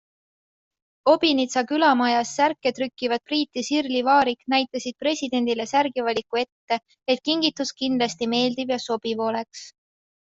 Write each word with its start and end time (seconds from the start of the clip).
Obinitsa 1.11 1.61
külamajas 1.71 2.29
särke 2.37 2.71
trükkivad 2.79 3.21
Priit 3.29 3.59
ja 3.59 3.63
Sirli 3.67 4.01
Vaarik 4.07 4.41
näitasid 4.53 4.97
presidendile 5.05 5.67
särgivaliku 5.73 6.41
ette, 6.41 6.79
et 7.15 7.21
kingitus 7.31 7.73
kindlasti 7.83 8.29
meeldiks 8.33 8.73
ja 8.75 8.81
sobiv 8.87 9.23
oleks. 9.27 9.63